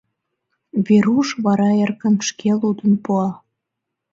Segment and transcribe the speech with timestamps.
[0.85, 3.27] Веруш вара эркын шке лудын пуа.